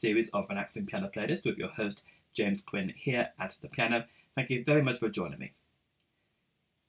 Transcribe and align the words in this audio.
series 0.00 0.30
of 0.32 0.46
Relaxing 0.48 0.86
Piano 0.86 1.10
Playlist 1.14 1.44
with 1.44 1.58
your 1.58 1.68
host 1.68 2.02
James 2.32 2.62
Quinn 2.62 2.92
here 2.96 3.28
at 3.38 3.56
the 3.60 3.68
piano. 3.68 4.04
Thank 4.34 4.50
you 4.50 4.64
very 4.64 4.82
much 4.82 4.98
for 4.98 5.08
joining 5.08 5.38
me. 5.38 5.52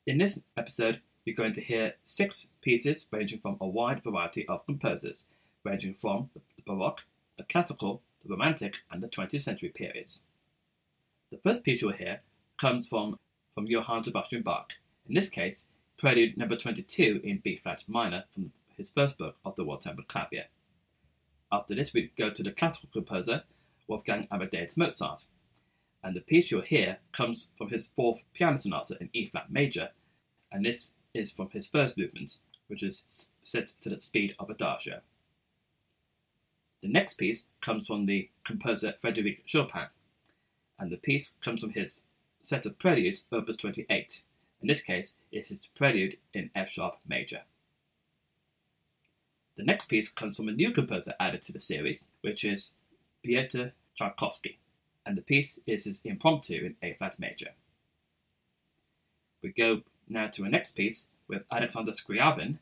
In 0.07 0.17
this 0.17 0.39
episode, 0.55 1.01
you're 1.25 1.35
going 1.35 1.53
to 1.53 1.61
hear 1.61 1.95
six 2.03 2.47
pieces 2.61 3.05
ranging 3.11 3.39
from 3.39 3.57
a 3.59 3.67
wide 3.67 4.01
variety 4.03 4.47
of 4.47 4.65
composers, 4.65 5.27
ranging 5.63 5.93
from 5.93 6.29
the 6.33 6.63
Baroque, 6.65 7.01
the 7.37 7.43
Classical, 7.43 8.01
the 8.23 8.31
Romantic, 8.31 8.75
and 8.89 9.03
the 9.03 9.07
20th 9.07 9.43
century 9.43 9.69
periods. 9.69 10.21
The 11.31 11.39
first 11.43 11.63
piece 11.63 11.81
you'll 11.81 11.91
hear 11.91 12.21
comes 12.59 12.87
from, 12.87 13.19
from 13.53 13.67
Johann 13.67 14.03
Sebastian 14.03 14.41
Bach, 14.41 14.71
in 15.07 15.15
this 15.15 15.29
case, 15.29 15.67
Prelude 15.97 16.37
number 16.37 16.55
22 16.55 17.21
in 17.23 17.41
B 17.43 17.59
flat 17.61 17.83
minor 17.87 18.23
from 18.33 18.51
his 18.75 18.89
first 18.89 19.17
book 19.17 19.35
of 19.45 19.55
the 19.55 19.63
Well-Tempered 19.63 20.07
Clavier. 20.07 20.45
After 21.51 21.75
this, 21.75 21.93
we 21.93 22.11
go 22.17 22.29
to 22.29 22.43
the 22.43 22.51
classical 22.51 22.89
composer 22.93 23.43
Wolfgang 23.87 24.27
Amadeus 24.31 24.77
Mozart, 24.77 25.25
and 26.03 26.15
the 26.15 26.21
piece 26.21 26.49
you'll 26.49 26.61
hear 26.61 26.99
comes 27.11 27.47
from 27.57 27.69
his 27.69 27.87
fourth 27.87 28.21
piano 28.33 28.57
sonata 28.57 28.97
in 29.01 29.09
E 29.13 29.29
flat 29.29 29.51
major, 29.51 29.89
and 30.51 30.65
this 30.65 30.91
is 31.13 31.31
from 31.31 31.49
his 31.49 31.67
first 31.67 31.97
movement, 31.97 32.37
which 32.67 32.81
is 32.81 33.27
set 33.43 33.73
to 33.81 33.89
the 33.89 33.99
speed 33.99 34.33
of 34.39 34.49
adagio. 34.49 35.01
The 36.81 36.87
next 36.87 37.15
piece 37.15 37.47
comes 37.61 37.85
from 37.85 38.05
the 38.05 38.29
composer 38.45 38.95
Frédéric 39.03 39.39
Chopin, 39.45 39.87
and 40.79 40.89
the 40.89 40.97
piece 40.97 41.35
comes 41.43 41.61
from 41.61 41.73
his 41.73 42.03
set 42.39 42.65
of 42.65 42.79
preludes, 42.79 43.23
opus 43.31 43.57
28. 43.57 44.23
In 44.61 44.67
this 44.67 44.81
case, 44.81 45.13
it's 45.31 45.49
his 45.49 45.59
prelude 45.75 46.17
in 46.33 46.49
F 46.55 46.69
sharp 46.69 46.97
major. 47.07 47.41
The 49.61 49.67
next 49.67 49.89
piece 49.89 50.09
comes 50.09 50.35
from 50.35 50.49
a 50.49 50.53
new 50.53 50.71
composer 50.71 51.13
added 51.19 51.43
to 51.43 51.53
the 51.53 51.59
series, 51.59 52.03
which 52.21 52.43
is 52.43 52.71
Pieter 53.23 53.73
Tchaikovsky, 53.95 54.57
and 55.05 55.15
the 55.15 55.21
piece 55.21 55.59
is 55.67 55.83
his 55.83 56.01
impromptu 56.03 56.65
in 56.65 56.77
A 56.81 56.95
flat 56.95 57.19
major. 57.19 57.51
We 59.43 59.51
go 59.51 59.83
now 60.09 60.29
to 60.29 60.45
a 60.45 60.49
next 60.49 60.71
piece 60.71 61.09
with 61.27 61.43
Alexander 61.51 61.91
Scriabin, 61.91 62.57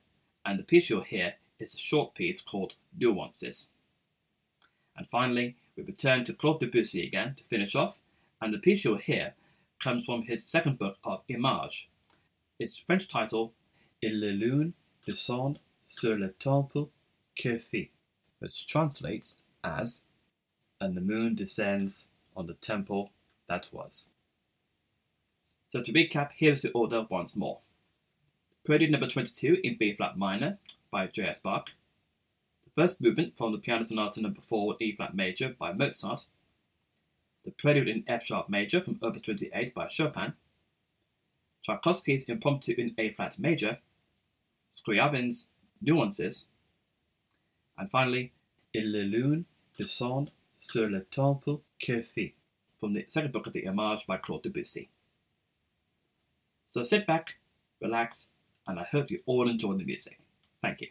and 0.46 0.60
the 0.60 0.64
piece 0.64 0.90
you'll 0.90 1.04
hear 1.04 1.36
is 1.58 1.74
a 1.74 1.78
short 1.78 2.16
piece 2.16 2.42
called 2.42 2.74
Nuances. 3.00 3.70
And 4.98 5.08
finally, 5.08 5.56
we 5.78 5.84
return 5.84 6.26
to 6.26 6.34
Claude 6.34 6.60
Debussy 6.60 7.08
again 7.08 7.36
to 7.36 7.46
finish 7.46 7.76
off, 7.76 7.96
and 8.42 8.54
the 8.54 8.60
piece 8.60 8.84
you'll 8.84 8.98
hear 8.98 9.36
comes 9.82 10.04
from 10.04 10.24
his 10.24 10.44
second 10.44 10.78
book 10.78 10.98
of 11.06 11.22
Images. 11.30 11.88
Its 12.60 12.78
French 12.78 13.08
title, 13.08 13.54
Il 14.02 14.20
le 14.20 14.34
lune 14.34 14.74
descend 15.06 15.60
sur 15.90 16.16
le 16.16 16.30
temple 16.34 16.88
fit, 17.36 17.90
which 18.38 18.68
translates 18.68 19.42
as 19.64 20.02
and 20.80 20.96
the 20.96 21.02
moon 21.02 21.36
descends 21.36 22.08
on 22.38 22.46
the 22.46 22.54
temple 22.54 23.12
that 23.48 23.68
was. 23.72 24.06
So 25.70 25.82
to 25.82 25.92
recap, 25.92 26.30
here's 26.36 26.62
the 26.62 26.72
order 26.72 27.06
once 27.10 27.36
more. 27.36 27.60
Prelude 28.64 28.92
number 28.92 29.08
22 29.08 29.58
in 29.64 29.78
B 29.78 29.96
flat 29.96 30.18
minor 30.18 30.60
by 30.92 31.08
J.S. 31.08 31.40
Bach. 31.40 31.72
The 32.66 32.82
first 32.82 33.02
movement 33.02 33.36
from 33.36 33.52
the 33.52 33.58
Piano 33.58 33.84
Sonata 33.84 34.22
number 34.22 34.42
4 34.48 34.78
in 34.80 34.88
E 34.88 34.96
flat 34.96 35.16
major 35.16 35.56
by 35.58 35.74
Mozart. 35.74 36.26
The 37.46 37.52
Prelude 37.52 37.88
in 37.88 38.04
F 38.08 38.24
sharp 38.24 38.48
major 38.48 38.80
from 38.80 39.00
Opus 39.02 39.24
28 39.24 39.74
by 39.74 39.88
Chopin. 39.88 40.34
Tchaikovsky's 41.64 42.26
Impromptu 42.26 42.76
in 42.78 42.94
A 43.00 43.14
flat 43.14 43.40
major. 43.40 43.80
Scriabin's 44.76 45.48
nuances. 45.82 46.48
And 47.78 47.90
finally, 47.90 48.32
Il 48.74 48.92
lune 48.92 49.46
descend 49.78 50.30
sur 50.58 50.88
le 50.88 51.04
temple 51.06 51.62
qui 51.80 52.02
fut 52.04 52.36
from 52.80 52.94
the 52.94 53.06
second 53.10 53.32
book 53.32 53.48
of 53.48 53.54
the 53.54 53.66
Image 53.66 54.06
by 54.06 54.18
Claude 54.18 54.44
Debussy. 54.44 54.90
So 56.68 56.84
sit 56.84 57.08
back, 57.08 57.40
relax, 57.82 58.30
and 58.68 58.80
I 58.80 58.84
hope 58.84 59.10
you 59.10 59.22
all 59.26 59.50
enjoy 59.50 59.74
the 59.74 59.86
music. 59.86 60.20
Thank 60.62 60.82
you. 60.82 60.90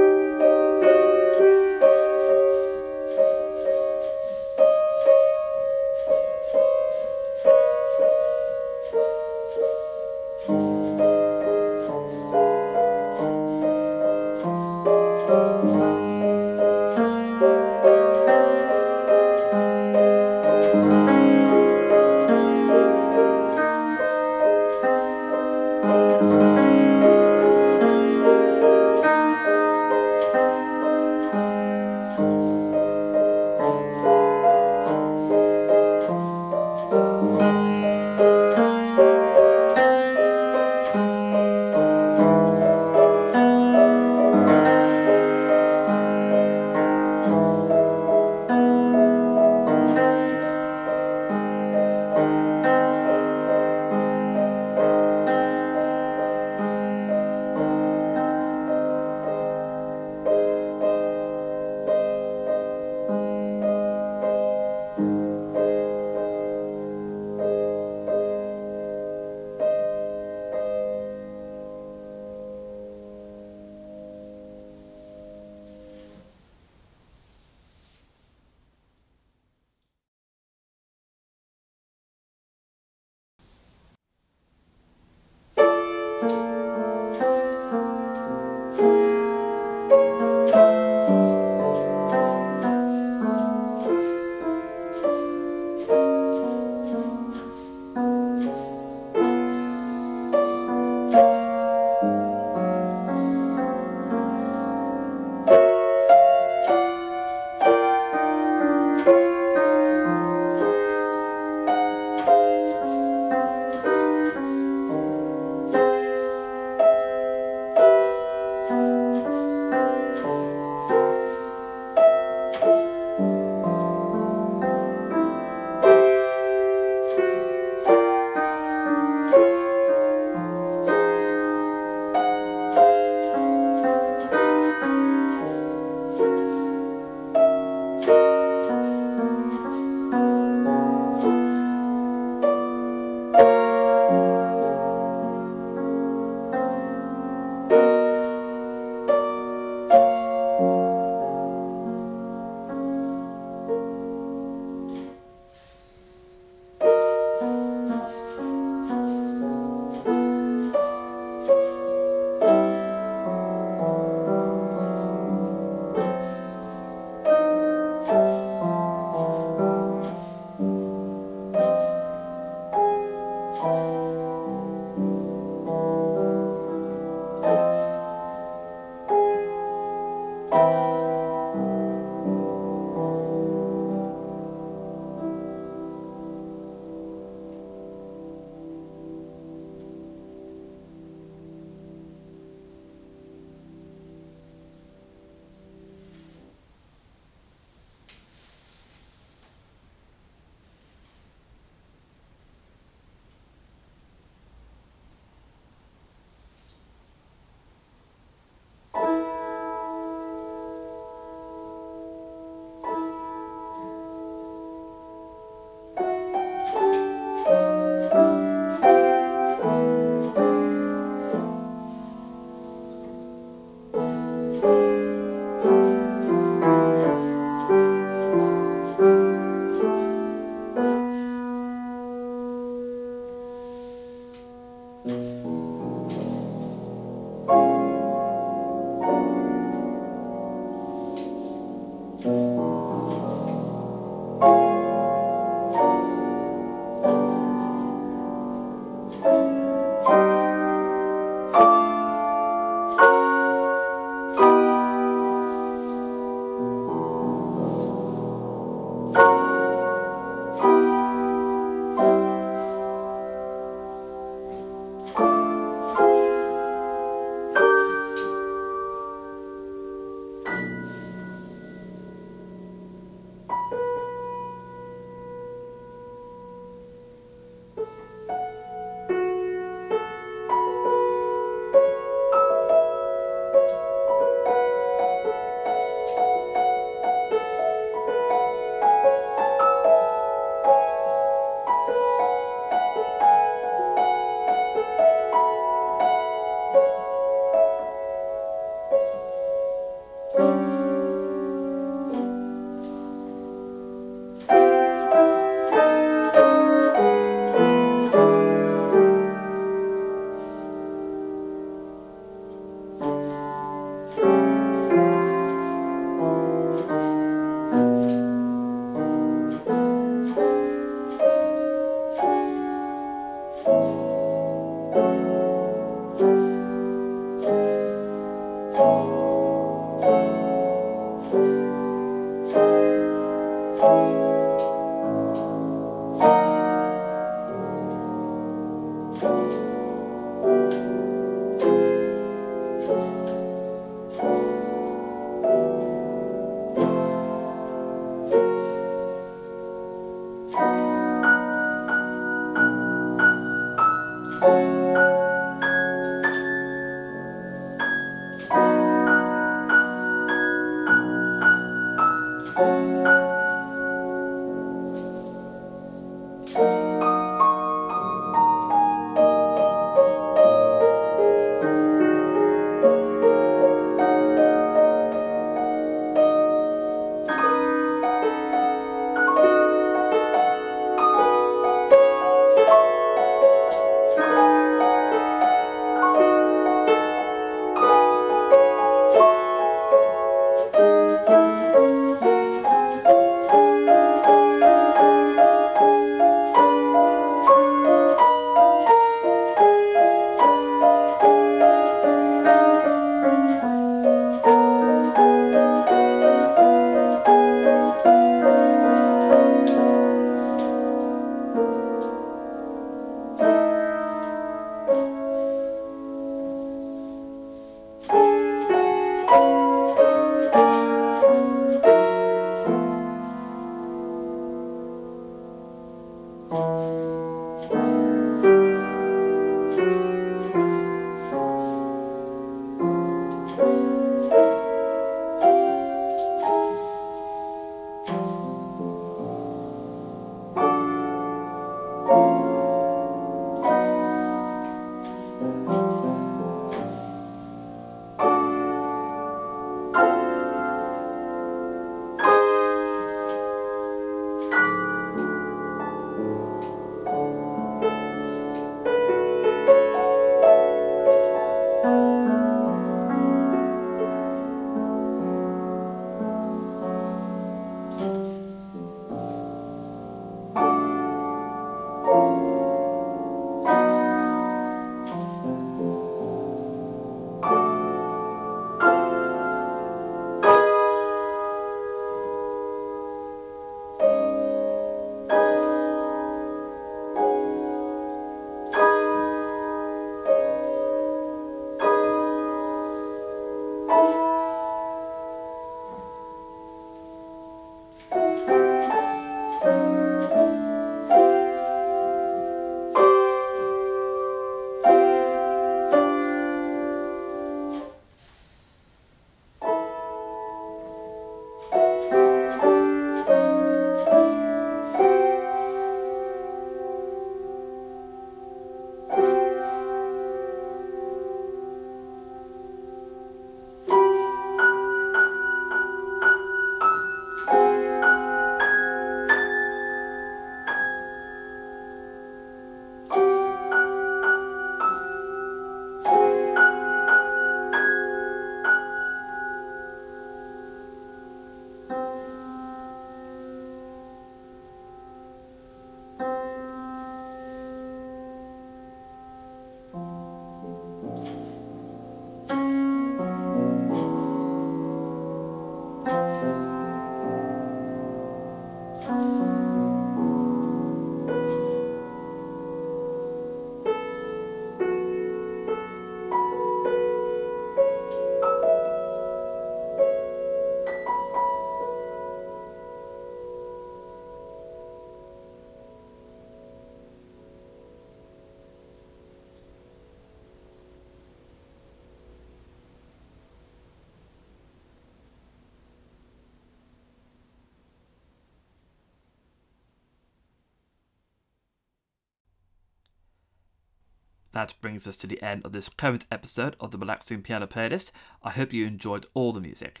That 594.58 594.74
brings 594.80 595.06
us 595.06 595.16
to 595.18 595.28
the 595.28 595.40
end 595.40 595.64
of 595.64 595.70
this 595.70 595.88
current 595.88 596.26
episode 596.32 596.74
of 596.80 596.90
the 596.90 596.98
Relaxing 596.98 597.42
Piano 597.42 597.68
Playlist. 597.68 598.10
I 598.42 598.50
hope 598.50 598.72
you 598.72 598.86
enjoyed 598.86 599.24
all 599.32 599.52
the 599.52 599.60
music. 599.60 600.00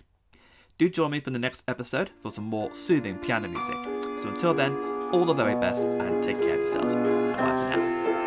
Do 0.78 0.90
join 0.90 1.12
me 1.12 1.20
for 1.20 1.30
the 1.30 1.38
next 1.38 1.62
episode 1.68 2.10
for 2.20 2.32
some 2.32 2.46
more 2.46 2.74
soothing 2.74 3.18
piano 3.18 3.46
music. 3.46 3.76
So 4.20 4.30
until 4.30 4.54
then, 4.54 4.76
all 5.12 5.24
the 5.24 5.32
very 5.32 5.54
best 5.54 5.84
and 5.84 6.20
take 6.20 6.40
care 6.40 6.54
of 6.54 6.58
yourselves. 6.58 6.96
Bye 6.96 7.36
for 7.36 7.76
now. 7.76 8.17